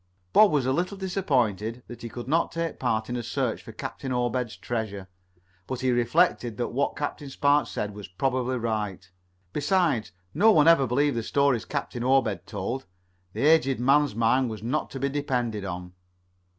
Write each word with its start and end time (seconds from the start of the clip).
Bob 0.33 0.49
was 0.49 0.65
a 0.65 0.73
little 0.73 0.97
disappointed 0.97 1.83
that 1.85 2.01
he 2.01 2.09
could 2.09 2.27
not 2.27 2.51
take 2.51 2.79
part 2.79 3.07
in 3.07 3.15
a 3.15 3.21
search 3.21 3.61
for 3.61 3.71
Captain 3.71 4.11
Obed's 4.11 4.57
treasure, 4.57 5.07
but 5.67 5.81
he 5.81 5.91
reflected 5.91 6.57
that 6.57 6.69
what 6.69 6.95
Captain 6.97 7.29
Spark 7.29 7.67
said 7.67 7.93
was 7.93 8.07
probably 8.07 8.57
right, 8.57 9.11
resides, 9.53 10.11
no 10.33 10.51
one 10.51 10.67
ever 10.67 10.87
believed 10.87 11.15
the 11.17 11.21
stories 11.21 11.65
Captain 11.65 12.03
Obed 12.03 12.47
told. 12.47 12.87
The 13.33 13.45
aged 13.45 13.79
man's 13.79 14.15
mind 14.15 14.49
was 14.49 14.63
not 14.63 14.89
to 14.89 14.99
be 14.99 15.07
depended 15.07 15.63
on. 15.65 15.93